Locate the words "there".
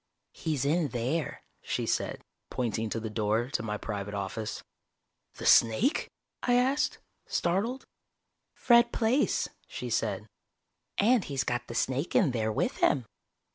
0.87-1.43, 12.31-12.51